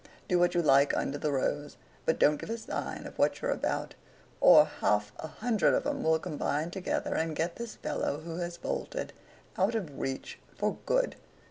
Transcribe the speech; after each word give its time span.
Do 0.27 0.39
what 0.39 0.55
you 0.55 0.63
like 0.63 0.97
under 0.97 1.19
the 1.19 1.31
rose, 1.31 1.77
but 2.07 2.17
don't 2.17 2.37
give 2.37 2.49
a 2.49 2.57
sign 2.57 3.05
of 3.05 3.19
what 3.19 3.39
you're 3.39 3.51
about; 3.51 3.93
or 4.39 4.65
half 4.65 5.11
a 5.19 5.27
hundred 5.27 5.75
of 5.75 5.85
'em 5.85 6.01
will 6.01 6.17
combine 6.17 6.71
together 6.71 7.13
and 7.13 7.35
get 7.35 7.57
this 7.57 7.75
fellow 7.75 8.17
who 8.21 8.37
has 8.37 8.57
bolted, 8.57 9.13
out 9.59 9.75
of 9.75 9.99
reach 9.99 10.39
for 10.57 10.77
good. 10.87 11.17